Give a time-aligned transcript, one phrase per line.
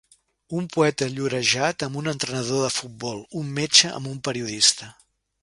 [0.59, 4.91] Un poeta llorejat amb un entrenador de futbol, un metge amb un periodista.